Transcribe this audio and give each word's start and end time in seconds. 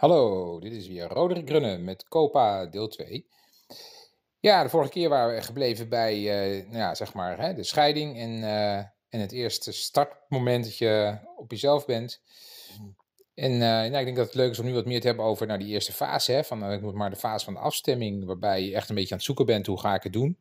Hallo, 0.00 0.58
dit 0.60 0.72
is 0.72 0.88
weer 0.88 1.08
Roderick 1.08 1.48
Grunnen 1.48 1.84
met 1.84 2.08
Copa 2.08 2.66
deel 2.66 2.88
2. 2.88 3.26
Ja, 4.38 4.62
de 4.62 4.68
vorige 4.68 4.90
keer 4.90 5.08
waren 5.08 5.34
we 5.34 5.42
gebleven 5.42 5.88
bij 5.88 6.18
uh, 6.18 6.64
nou 6.66 6.78
ja, 6.78 6.94
zeg 6.94 7.14
maar, 7.14 7.40
hè, 7.40 7.54
de 7.54 7.62
scheiding 7.62 8.18
en, 8.18 8.30
uh, 8.30 8.76
en 9.08 9.20
het 9.20 9.32
eerste 9.32 9.72
startmoment 9.72 10.64
dat 10.64 10.78
je 10.78 11.18
op 11.36 11.50
jezelf 11.50 11.86
bent. 11.86 12.22
En 13.34 13.52
uh, 13.52 13.58
nou, 13.58 13.96
ik 13.96 14.04
denk 14.04 14.16
dat 14.16 14.26
het 14.26 14.34
leuk 14.34 14.50
is 14.50 14.58
om 14.58 14.64
nu 14.64 14.72
wat 14.72 14.86
meer 14.86 15.00
te 15.00 15.06
hebben 15.06 15.24
over 15.24 15.46
nou, 15.46 15.58
die 15.58 15.68
eerste 15.68 15.92
fase. 15.92 16.32
Hè, 16.32 16.44
van, 16.44 16.72
ik 16.72 16.80
moet 16.80 16.94
maar 16.94 17.10
de 17.10 17.16
fase 17.16 17.44
van 17.44 17.54
de 17.54 17.60
afstemming, 17.60 18.24
waarbij 18.24 18.64
je 18.64 18.74
echt 18.74 18.88
een 18.88 18.94
beetje 18.94 19.10
aan 19.10 19.16
het 19.16 19.26
zoeken 19.26 19.46
bent, 19.46 19.66
hoe 19.66 19.80
ga 19.80 19.94
ik 19.94 20.02
het 20.02 20.12
doen? 20.12 20.38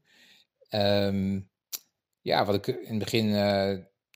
Um, 0.70 1.50
ja, 2.22 2.46
wat 2.46 2.56
ik 2.56 2.68
in 2.68 2.90
het 2.90 3.00
begin 3.00 3.34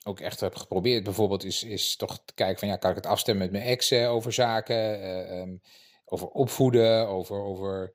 ook 0.03 0.19
echt 0.19 0.39
heb 0.39 0.55
geprobeerd, 0.55 1.03
bijvoorbeeld, 1.03 1.43
is, 1.43 1.63
is 1.63 1.95
toch 1.95 2.19
te 2.25 2.33
kijken 2.33 2.59
van 2.59 2.67
ja, 2.67 2.75
kan 2.75 2.89
ik 2.89 2.95
het 2.95 3.05
afstemmen 3.05 3.43
met 3.43 3.51
mijn 3.51 3.69
ex 3.71 3.93
over 3.93 4.33
zaken, 4.33 5.01
uh, 5.01 5.39
um, 5.39 5.61
over 6.05 6.27
opvoeden, 6.27 7.07
over, 7.07 7.41
over 7.41 7.93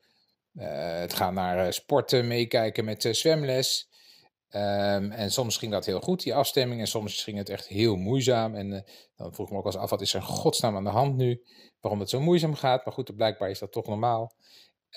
uh, 0.54 0.98
het 0.98 1.12
gaan 1.12 1.34
naar 1.34 1.72
sporten, 1.72 2.26
meekijken 2.26 2.84
met 2.84 3.08
zwemles. 3.10 3.88
Um, 4.50 5.10
en 5.10 5.30
soms 5.30 5.56
ging 5.56 5.72
dat 5.72 5.86
heel 5.86 6.00
goed, 6.00 6.22
die 6.22 6.34
afstemming, 6.34 6.80
en 6.80 6.86
soms 6.86 7.22
ging 7.22 7.36
het 7.36 7.48
echt 7.48 7.66
heel 7.66 7.96
moeizaam. 7.96 8.54
En 8.54 8.84
dan 9.16 9.34
vroeg 9.34 9.46
ik 9.46 9.52
me 9.52 9.58
ook 9.58 9.64
wel 9.64 9.72
eens 9.72 9.82
af, 9.82 9.90
wat 9.90 10.00
is 10.00 10.14
er 10.14 10.22
godsnaam 10.22 10.76
aan 10.76 10.84
de 10.84 10.90
hand 10.90 11.16
nu? 11.16 11.42
Waarom 11.80 12.00
het 12.00 12.10
zo 12.10 12.20
moeizaam 12.20 12.54
gaat? 12.54 12.84
Maar 12.84 12.94
goed, 12.94 13.16
blijkbaar 13.16 13.50
is 13.50 13.58
dat 13.58 13.72
toch 13.72 13.86
normaal. 13.86 14.34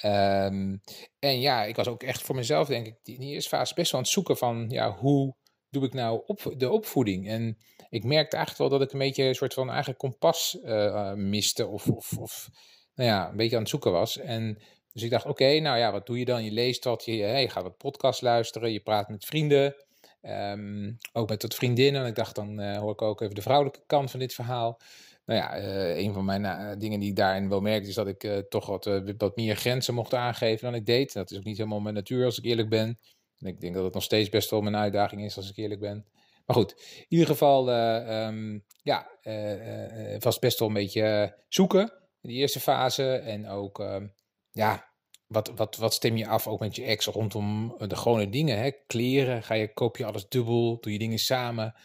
Um, 0.04 0.82
en 1.20 1.40
ja, 1.40 1.64
ik 1.64 1.76
was 1.76 1.88
ook 1.88 2.04
echt 2.04 2.22
voor 2.22 2.36
mezelf, 2.36 2.68
denk 2.68 2.88
ik, 2.88 2.96
in 3.04 3.20
die 3.20 3.34
eerste 3.34 3.50
fase 3.50 3.74
best 3.74 3.92
wel 3.92 4.00
aan 4.00 4.06
het 4.06 4.16
zoeken 4.16 4.38
van, 4.38 4.66
ja, 4.70 4.96
hoe 4.96 5.36
doe 5.72 5.86
ik 5.86 5.94
nou 5.94 6.22
op, 6.26 6.54
de 6.58 6.70
opvoeding? 6.70 7.28
En 7.28 7.58
ik 7.90 8.04
merkte 8.04 8.36
eigenlijk 8.36 8.70
wel 8.70 8.80
dat 8.80 8.88
ik 8.88 8.94
een 8.94 9.00
beetje 9.00 9.24
een 9.24 9.36
soort 9.36 9.54
van 9.54 9.70
eigen 9.70 9.98
kompas 9.98 10.58
uh, 10.64 11.14
miste 11.14 11.68
of, 11.68 11.88
of, 11.88 12.18
of 12.18 12.50
nou 12.96 13.10
ja, 13.10 13.30
een 13.30 13.38
beetje 13.38 13.56
aan 13.56 13.62
het 13.62 13.72
zoeken 13.72 13.92
was. 13.92 14.18
En 14.18 14.62
dus 14.94 15.04
ik 15.04 15.10
dacht, 15.10 15.26
oké, 15.26 15.60
nou 15.60 15.78
ja, 15.78 15.92
wat 15.92 16.06
doe 16.06 16.20
je 16.20 16.26
dan? 16.26 16.44
Je 16.44 16.52
leest 16.52 16.84
wat, 16.84 17.06
je, 17.06 17.16
je 17.16 17.50
gaat 17.50 17.64
wat 17.64 17.78
podcast 17.78 18.22
luisteren, 18.22 18.72
je 18.72 18.80
praat 18.80 19.10
met 19.10 19.26
vrienden, 19.26 19.76
um, 20.22 20.98
ook 21.14 21.30
met 21.30 21.42
wat 21.42 21.56
vriendinnen. 21.56 22.02
En 22.02 22.08
ik 22.08 22.16
dacht, 22.16 22.36
dan 22.36 22.62
uh, 22.62 22.78
hoor 22.78 22.92
ik 22.92 23.02
ook 23.02 23.22
even 23.22 23.36
de 23.36 23.42
vrouwelijke 23.42 23.84
kant 23.86 24.12
van 24.12 24.20
dit 24.20 24.34
verhaal. 24.34 24.80
Nou 25.26 25.40
ja, 25.40 25.58
een 25.98 26.14
van 26.14 26.26
mijn 26.26 26.80
dingen 26.80 27.00
die 27.00 27.10
ik 27.10 27.16
daarin 27.16 27.50
wel 27.50 27.62
merkte, 27.62 27.90
is 27.90 27.96
dat 27.96 28.08
ik 28.08 28.44
toch 28.50 28.66
wat, 28.66 29.02
wat 29.18 29.36
meer 29.36 29.56
grenzen 29.56 29.94
mocht 29.94 30.14
aangeven 30.14 30.66
dan 30.66 30.76
ik 30.76 30.86
deed. 30.86 31.14
Dat 31.14 31.32
is 31.32 31.38
ook 31.38 31.44
niet 31.44 31.58
helemaal 31.58 31.80
mijn 31.80 31.96
natuur, 31.96 32.26
als 32.26 32.38
ik 32.38 32.46
eerlijk 32.46 32.70
ben. 32.70 33.00
Ik 33.42 33.62
denk 33.62 33.74
dat 33.74 33.84
het 33.84 33.94
nog 33.94 34.04
steeds 34.04 34.30
best 34.30 34.50
wel 34.50 34.62
mijn 34.62 34.76
uitdaging 34.76 35.24
is, 35.24 35.38
als 35.38 35.50
ik 35.50 35.58
eerlijk 35.58 35.80
ben. 35.80 36.06
Maar 36.46 36.56
goed, 36.56 36.72
in 36.98 37.06
ieder 37.08 37.28
geval, 37.28 37.70
uh, 37.70 38.58
ja, 38.82 39.10
uh, 39.24 40.18
best 40.40 40.60
wel 40.60 40.68
een 40.68 40.74
beetje 40.74 41.36
zoeken 41.48 41.94
in 42.22 42.30
die 42.30 42.38
eerste 42.38 42.60
fase. 42.60 43.14
En 43.14 43.48
ook, 43.48 43.80
ehm, 43.80 44.08
ja, 44.52 44.90
wat, 45.28 45.52
wat, 45.56 45.76
wat 45.76 45.94
stem 45.94 46.18
je 46.18 46.28
af 46.28 46.48
ook 46.48 46.60
met 46.60 46.76
je 46.76 46.84
ex 46.84 47.06
rondom 47.06 47.76
de 47.88 47.96
gewone 47.96 48.30
dingen? 48.30 48.58
Hè? 48.58 48.72
Kleren, 48.88 49.44
ga 49.44 49.54
je, 49.54 49.74
koop 49.74 49.98
je 49.98 50.06
alles 50.06 50.30
dubbel, 50.30 50.78
doe 50.80 50.94
je 50.94 51.00
dingen 51.00 51.20
samen? 51.20 51.76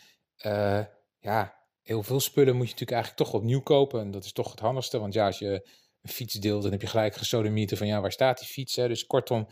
ja, 1.18 1.56
heel 1.82 2.02
veel 2.02 2.20
spullen 2.20 2.56
moet 2.56 2.66
je 2.66 2.72
natuurlijk 2.72 2.98
eigenlijk 2.98 3.30
toch 3.30 3.40
opnieuw 3.40 3.60
kopen. 3.60 4.00
En 4.00 4.10
dat 4.10 4.24
is 4.24 4.32
toch 4.32 4.50
het 4.50 4.60
handigste, 4.60 4.98
want 4.98 5.14
ja, 5.14 5.26
als 5.26 5.38
je 5.38 5.68
een 6.02 6.10
fiets 6.10 6.34
deelt, 6.34 6.62
dan 6.62 6.72
heb 6.72 6.80
je 6.80 6.86
gelijk 6.86 7.14
gesodemieten 7.14 7.76
van 7.76 7.86
ja, 7.86 8.00
waar 8.00 8.12
staat 8.12 8.38
die 8.38 8.48
fiets? 8.48 8.76
Hè? 8.76 8.88
Dus 8.88 9.06
kortom, 9.06 9.46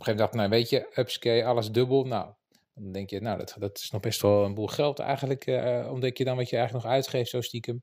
een 0.00 0.06
gegeven 0.06 0.16
moment 0.16 0.18
dacht 0.18 0.32
nou 0.32 0.48
weet 0.48 0.70
je, 0.70 1.00
upscale, 1.00 1.44
alles 1.44 1.70
dubbel. 1.70 2.04
Nou, 2.04 2.32
dan 2.74 2.92
denk 2.92 3.10
je, 3.10 3.20
nou, 3.20 3.38
dat, 3.38 3.56
dat 3.58 3.78
is 3.78 3.90
nog 3.90 4.00
best 4.00 4.22
wel 4.22 4.44
een 4.44 4.54
boel 4.54 4.66
geld 4.66 4.98
eigenlijk. 4.98 5.46
Uh, 5.46 5.88
ontdek 5.90 6.18
je 6.18 6.24
dan 6.24 6.36
wat 6.36 6.50
je 6.50 6.56
eigenlijk 6.56 6.84
nog 6.84 6.94
uitgeeft, 6.94 7.30
zo 7.30 7.40
stiekem. 7.40 7.82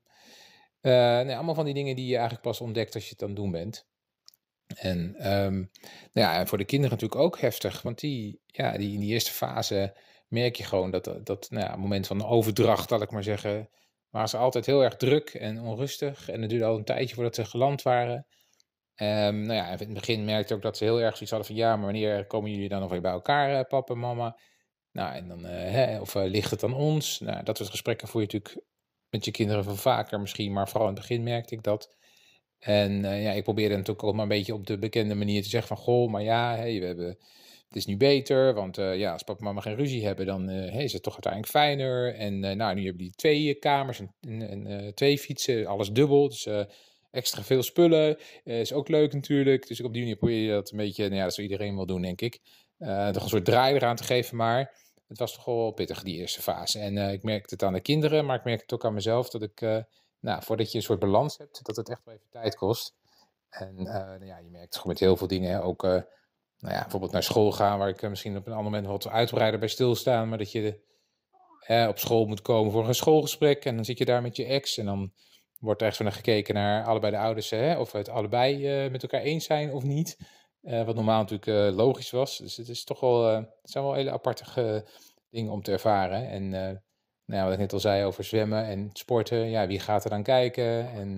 Uh, 0.80 0.92
nee, 0.92 1.34
allemaal 1.34 1.54
van 1.54 1.64
die 1.64 1.74
dingen 1.74 1.96
die 1.96 2.06
je 2.06 2.14
eigenlijk 2.14 2.42
pas 2.42 2.60
ontdekt 2.60 2.94
als 2.94 3.04
je 3.04 3.10
het 3.10 3.22
aan 3.22 3.28
het 3.28 3.36
doen 3.36 3.50
bent. 3.50 3.86
En, 4.74 4.98
um, 5.32 5.70
nou 6.12 6.26
ja, 6.26 6.38
en 6.38 6.48
voor 6.48 6.58
de 6.58 6.64
kinderen 6.64 6.94
natuurlijk 6.94 7.20
ook 7.20 7.40
heftig. 7.40 7.82
Want 7.82 8.00
die, 8.00 8.40
ja, 8.46 8.78
die, 8.78 8.92
in 8.92 9.00
die 9.00 9.12
eerste 9.12 9.32
fase 9.32 9.96
merk 10.28 10.56
je 10.56 10.64
gewoon 10.64 10.90
dat, 10.90 11.18
dat 11.24 11.50
nou 11.50 11.66
ja, 11.66 11.76
moment 11.76 12.06
van 12.06 12.26
overdracht, 12.26 12.88
zal 12.88 13.02
ik 13.02 13.10
maar 13.10 13.22
zeggen, 13.22 13.68
waren 14.10 14.28
ze 14.28 14.36
altijd 14.36 14.66
heel 14.66 14.84
erg 14.84 14.96
druk 14.96 15.28
en 15.28 15.60
onrustig. 15.60 16.28
En 16.28 16.40
het 16.40 16.50
duurde 16.50 16.64
al 16.64 16.76
een 16.76 16.84
tijdje 16.84 17.14
voordat 17.14 17.34
ze 17.34 17.44
geland 17.44 17.82
waren. 17.82 18.26
Um, 19.02 19.40
nou 19.40 19.52
ja, 19.52 19.70
in 19.70 19.78
het 19.78 19.92
begin 19.92 20.24
merkte 20.24 20.48
ik 20.48 20.56
ook 20.56 20.62
dat 20.62 20.76
ze 20.76 20.84
heel 20.84 21.00
erg 21.00 21.12
zoiets 21.12 21.30
hadden 21.30 21.48
van 21.48 21.56
ja, 21.56 21.76
maar 21.76 21.84
wanneer 21.84 22.26
komen 22.26 22.50
jullie 22.50 22.68
dan 22.68 22.80
nog 22.80 22.90
weer 22.90 23.00
bij 23.00 23.12
elkaar, 23.12 23.58
uh, 23.58 23.60
papa 23.68 23.94
en 23.94 24.00
mama? 24.00 24.38
Nou, 24.92 25.14
en 25.14 25.28
dan, 25.28 25.44
uh, 25.44 25.50
hè, 25.50 26.00
of 26.00 26.14
uh, 26.14 26.24
ligt 26.24 26.50
het 26.50 26.62
aan 26.64 26.74
ons? 26.74 27.20
Nou, 27.20 27.42
dat 27.44 27.56
soort 27.56 27.68
gesprekken 27.70 28.08
voer 28.08 28.20
je 28.20 28.26
natuurlijk 28.26 28.66
met 29.10 29.24
je 29.24 29.30
kinderen 29.30 29.64
veel 29.64 29.76
vaker 29.76 30.20
misschien, 30.20 30.52
maar 30.52 30.68
vooral 30.68 30.88
in 30.88 30.94
het 30.94 31.02
begin 31.02 31.22
merkte 31.22 31.54
ik 31.54 31.62
dat. 31.62 31.96
En 32.58 33.02
ja, 33.02 33.32
ik 33.32 33.42
probeerde 33.42 33.76
natuurlijk 33.76 34.06
ook 34.06 34.12
maar 34.12 34.22
een 34.22 34.28
beetje 34.28 34.54
op 34.54 34.66
de 34.66 34.78
bekende 34.78 35.14
manier 35.14 35.42
te 35.42 35.48
zeggen 35.48 35.76
van 35.76 35.84
goh, 35.84 36.10
maar 36.10 36.22
ja, 36.22 36.62
we 36.62 36.84
hebben, 36.84 37.06
het 37.68 37.76
is 37.76 37.86
nu 37.86 37.96
beter, 37.96 38.54
want 38.54 38.76
ja, 38.76 39.12
als 39.12 39.22
papa 39.22 39.38
en 39.38 39.44
mama 39.44 39.60
geen 39.60 39.76
ruzie 39.76 40.06
hebben, 40.06 40.26
dan 40.26 40.50
is 40.50 40.92
het 40.92 41.02
toch 41.02 41.12
uiteindelijk 41.12 41.52
fijner. 41.52 42.14
En 42.14 42.40
nou, 42.40 42.74
nu 42.74 42.84
hebben 42.84 43.02
die 43.02 43.14
twee 43.14 43.54
kamers 43.54 44.00
en, 44.00 44.66
en 44.66 44.94
twee 44.94 45.18
fietsen, 45.18 45.66
alles 45.66 45.92
dubbel, 45.92 46.28
dus 46.28 46.48
extra 47.10 47.42
veel 47.42 47.62
spullen. 47.62 48.18
Uh, 48.44 48.60
is 48.60 48.72
ook 48.72 48.88
leuk 48.88 49.12
natuurlijk. 49.12 49.66
Dus 49.66 49.80
op 49.80 49.92
die 49.92 50.02
manier 50.02 50.16
probeer 50.16 50.42
je 50.42 50.50
dat 50.50 50.70
een 50.70 50.76
beetje, 50.76 51.02
nou 51.02 51.14
ja, 51.14 51.22
dat 51.22 51.34
zou 51.34 51.46
iedereen 51.46 51.76
wel 51.76 51.86
doen, 51.86 52.02
denk 52.02 52.20
ik. 52.20 52.40
Uh, 52.78 53.08
toch 53.08 53.22
een 53.22 53.28
soort 53.28 53.44
draai 53.44 53.74
eraan 53.74 53.96
te 53.96 54.04
geven, 54.04 54.36
maar 54.36 54.74
het 55.08 55.18
was 55.18 55.34
toch 55.34 55.44
wel 55.44 55.70
pittig, 55.70 56.02
die 56.02 56.16
eerste 56.16 56.42
fase. 56.42 56.78
En 56.78 56.96
uh, 56.96 57.12
ik 57.12 57.22
merkte 57.22 57.54
het 57.54 57.62
aan 57.62 57.72
de 57.72 57.80
kinderen, 57.80 58.26
maar 58.26 58.36
ik 58.36 58.44
merk 58.44 58.60
het 58.60 58.72
ook 58.72 58.84
aan 58.84 58.94
mezelf, 58.94 59.30
dat 59.30 59.42
ik, 59.42 59.60
nou, 60.20 60.42
voordat 60.42 60.72
je 60.72 60.78
een 60.78 60.84
soort 60.84 60.98
balans 60.98 61.38
hebt, 61.38 61.64
dat 61.66 61.76
het 61.76 61.88
echt 61.88 62.04
wel 62.04 62.14
even 62.14 62.26
tijd 62.30 62.56
kost. 62.56 62.94
En 63.50 63.74
nou 63.82 64.26
ja, 64.26 64.38
je 64.38 64.50
merkt 64.50 64.74
gewoon 64.74 64.92
met 64.92 64.98
heel 64.98 65.16
veel 65.16 65.26
dingen, 65.26 65.62
ook 65.62 65.82
nou 65.82 66.74
ja, 66.74 66.80
bijvoorbeeld 66.80 67.12
naar 67.12 67.22
school 67.22 67.52
gaan, 67.52 67.78
waar 67.78 67.88
ik 67.88 68.08
misschien 68.08 68.36
op 68.36 68.46
een 68.46 68.52
ander 68.52 68.70
moment 68.70 68.86
wat 68.86 69.08
uitbreider 69.08 69.60
bij 69.60 69.68
stilstaan, 69.68 70.28
maar 70.28 70.38
dat 70.38 70.52
je 70.52 70.80
op 71.88 71.98
school 71.98 72.26
moet 72.26 72.42
komen 72.42 72.72
voor 72.72 72.88
een 72.88 72.94
schoolgesprek 72.94 73.64
en 73.64 73.74
dan 73.74 73.84
zit 73.84 73.98
je 73.98 74.04
daar 74.04 74.22
met 74.22 74.36
je 74.36 74.44
ex 74.44 74.78
en 74.78 74.84
dan 74.84 75.12
wordt 75.58 75.82
echt 75.82 76.00
naar 76.00 76.12
gekeken 76.12 76.54
naar 76.54 76.84
allebei 76.84 77.12
de 77.12 77.18
ouders, 77.18 77.50
hè, 77.50 77.78
of 77.78 77.92
het 77.92 78.08
allebei 78.08 78.84
uh, 78.84 78.90
met 78.90 79.02
elkaar 79.02 79.20
eens 79.20 79.44
zijn 79.44 79.72
of 79.72 79.82
niet. 79.82 80.18
Uh, 80.62 80.84
wat 80.84 80.94
normaal 80.94 81.20
natuurlijk 81.20 81.70
uh, 81.70 81.76
logisch 81.76 82.10
was. 82.10 82.38
Dus 82.38 82.56
het, 82.56 82.68
is 82.68 82.84
toch 82.84 83.00
wel, 83.00 83.24
het 83.24 83.48
zijn 83.62 83.84
wel 83.84 83.94
hele 83.94 84.10
aparte 84.10 84.84
dingen 85.30 85.52
om 85.52 85.62
te 85.62 85.72
ervaren. 85.72 86.28
En 86.28 86.50
nou 86.50 87.40
ja, 87.40 87.44
wat 87.44 87.52
ik 87.52 87.58
net 87.58 87.72
al 87.72 87.80
zei 87.80 88.04
over 88.04 88.24
zwemmen 88.24 88.64
en 88.64 88.90
sporten, 88.92 89.50
ja, 89.50 89.66
wie 89.66 89.80
gaat 89.80 90.04
er 90.04 90.10
dan 90.10 90.22
kijken? 90.22 90.90
En 90.90 91.14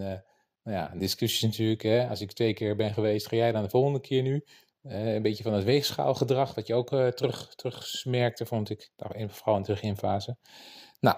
nou 0.62 0.76
ja, 0.76 0.92
discussies 0.94 1.42
natuurlijk. 1.42 1.82
Hè. 1.82 2.08
Als 2.08 2.20
ik 2.20 2.32
twee 2.32 2.54
keer 2.54 2.76
ben 2.76 2.92
geweest, 2.92 3.26
ga 3.26 3.36
jij 3.36 3.52
dan 3.52 3.62
de 3.62 3.68
volgende 3.68 4.00
keer 4.00 4.22
nu? 4.22 4.44
een 4.82 5.22
beetje 5.22 5.42
van 5.42 5.52
het 5.52 5.64
weegschaalgedrag, 5.64 6.54
wat 6.54 6.66
je 6.66 6.74
ook 6.74 6.88
terug, 6.88 7.54
terug 7.54 8.04
merkte, 8.04 8.46
vond 8.46 8.70
ik, 8.70 8.90
vooral 9.28 9.56
in 9.56 9.62
de 9.62 9.72
beginfase. 9.72 10.36
Nou, 11.00 11.16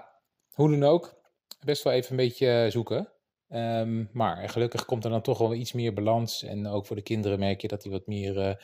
hoe 0.50 0.71
dan 0.71 0.83
ook, 0.83 1.22
best 1.64 1.82
wel 1.82 1.92
even 1.92 2.10
een 2.10 2.16
beetje 2.16 2.66
zoeken. 2.70 3.08
Um, 3.48 4.08
maar 4.12 4.48
gelukkig 4.48 4.84
komt 4.84 5.04
er 5.04 5.10
dan 5.10 5.22
toch 5.22 5.38
wel 5.38 5.54
iets 5.54 5.72
meer 5.72 5.94
balans. 5.94 6.42
En 6.42 6.66
ook 6.66 6.86
voor 6.86 6.96
de 6.96 7.02
kinderen 7.02 7.38
merk 7.38 7.60
je 7.60 7.68
dat 7.68 7.82
die 7.82 7.92
wat 7.92 8.06
meer 8.06 8.36
uh, 8.36 8.54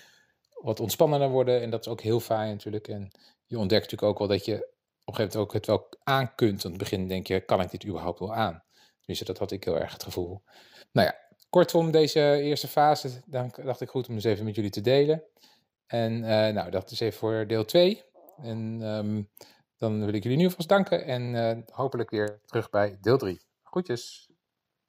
wat 0.55 0.81
ontspannender 0.81 1.29
worden. 1.29 1.61
En 1.63 1.71
dat 1.71 1.81
is 1.81 1.93
ook 1.93 2.01
heel 2.01 2.21
fijn 2.21 2.51
natuurlijk. 2.51 2.89
En 2.89 3.11
je 3.47 3.59
ontdekt 3.59 3.83
natuurlijk 3.83 4.11
ook 4.11 4.19
wel 4.19 4.29
dat 4.29 4.45
je 4.45 4.55
op 4.55 4.61
een 4.61 5.15
gegeven 5.15 5.17
moment 5.17 5.37
ook 5.37 5.53
het 5.53 5.67
wel 5.67 5.89
aan 6.03 6.35
kunt. 6.35 6.65
Aan 6.65 6.71
het 6.71 6.81
begin 6.81 7.09
denk 7.09 7.27
je, 7.27 7.41
kan 7.41 7.61
ik 7.61 7.71
dit 7.71 7.87
überhaupt 7.87 8.19
wel 8.19 8.35
aan? 8.35 8.63
Dus 9.05 9.19
dat 9.19 9.39
had 9.39 9.51
ik 9.51 9.65
heel 9.65 9.79
erg 9.79 9.93
het 9.93 10.03
gevoel. 10.03 10.43
Nou 10.93 11.07
ja, 11.07 11.15
kortom, 11.51 11.91
deze 11.91 12.41
eerste 12.41 12.69
fase, 12.69 13.11
dan 13.27 13.53
dacht 13.65 13.81
ik 13.81 13.89
goed 13.89 14.09
om 14.09 14.15
eens 14.15 14.25
even 14.25 14.45
met 14.45 14.55
jullie 14.55 14.71
te 14.71 14.81
delen. 14.81 15.23
En 15.87 16.13
uh, 16.13 16.29
nou, 16.29 16.71
dat 16.71 16.91
is 16.91 17.01
even 17.01 17.19
voor 17.19 17.47
deel 17.47 17.65
2. 17.65 18.03
En 18.43 18.83
um, 18.83 19.29
dan 19.79 20.05
wil 20.05 20.15
ik 20.15 20.23
jullie 20.23 20.39
nu 20.39 20.51
vast 20.51 20.69
danken 20.69 21.05
en 21.05 21.35
uh, 21.35 21.75
hopelijk 21.75 22.11
weer 22.11 22.41
terug 22.45 22.71
bij 22.71 22.99
deel 23.01 23.19
3. 23.19 23.41
Groetjes! 23.63 24.28